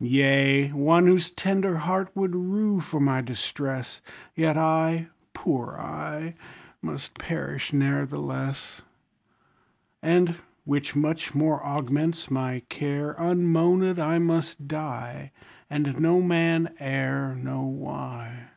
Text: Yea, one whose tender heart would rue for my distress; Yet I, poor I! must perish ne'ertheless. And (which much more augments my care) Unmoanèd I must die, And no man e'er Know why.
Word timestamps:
Yea, 0.00 0.72
one 0.72 1.06
whose 1.06 1.30
tender 1.30 1.76
heart 1.76 2.10
would 2.16 2.34
rue 2.34 2.80
for 2.80 2.98
my 2.98 3.20
distress; 3.20 4.00
Yet 4.34 4.56
I, 4.56 5.06
poor 5.34 5.76
I! 5.78 6.34
must 6.82 7.14
perish 7.14 7.72
ne'ertheless. 7.72 8.82
And 10.02 10.34
(which 10.64 10.96
much 10.96 11.32
more 11.32 11.64
augments 11.64 12.28
my 12.28 12.64
care) 12.68 13.14
Unmoanèd 13.20 14.00
I 14.00 14.18
must 14.18 14.66
die, 14.66 15.30
And 15.70 16.00
no 16.00 16.20
man 16.22 16.74
e'er 16.80 17.36
Know 17.36 17.62
why. 17.62 18.48